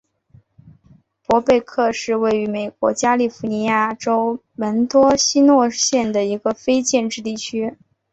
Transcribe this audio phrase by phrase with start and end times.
[1.27, 7.77] 伯贝克是位于美国加利福尼亚州门多西诺县的一个非建制地区。